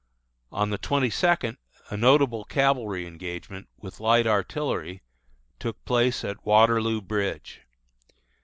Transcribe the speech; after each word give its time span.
On 0.51 0.71
the 0.71 0.79
twenty 0.79 1.11
second 1.11 1.59
a 1.91 1.95
notable 1.95 2.43
cavalry 2.43 3.05
engagement, 3.05 3.69
with 3.77 3.99
light 3.99 4.25
artillery, 4.25 5.03
took 5.59 5.85
place 5.85 6.25
at 6.25 6.43
Waterloo 6.43 7.01
Bridge. 7.01 7.61